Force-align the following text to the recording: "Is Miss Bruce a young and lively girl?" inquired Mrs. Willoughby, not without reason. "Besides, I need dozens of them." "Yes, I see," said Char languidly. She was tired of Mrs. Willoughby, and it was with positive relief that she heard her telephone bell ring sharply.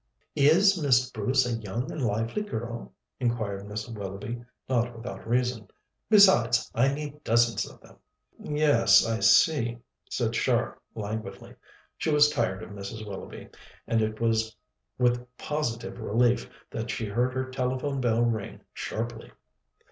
"Is 0.35 0.81
Miss 0.81 1.11
Bruce 1.11 1.45
a 1.45 1.53
young 1.57 1.91
and 1.91 2.01
lively 2.03 2.41
girl?" 2.41 2.91
inquired 3.19 3.65
Mrs. 3.67 3.93
Willoughby, 3.93 4.43
not 4.67 4.97
without 4.97 5.27
reason. 5.29 5.67
"Besides, 6.09 6.71
I 6.73 6.91
need 6.91 7.23
dozens 7.23 7.69
of 7.69 7.79
them." 7.81 7.97
"Yes, 8.39 9.05
I 9.05 9.19
see," 9.19 9.77
said 10.09 10.33
Char 10.33 10.81
languidly. 10.95 11.53
She 11.99 12.09
was 12.09 12.29
tired 12.31 12.63
of 12.63 12.71
Mrs. 12.71 13.05
Willoughby, 13.07 13.49
and 13.87 14.01
it 14.01 14.19
was 14.19 14.55
with 14.97 15.23
positive 15.37 15.99
relief 15.99 16.49
that 16.71 16.89
she 16.89 17.05
heard 17.05 17.35
her 17.35 17.51
telephone 17.51 18.01
bell 18.01 18.23
ring 18.23 18.61
sharply. 18.73 19.31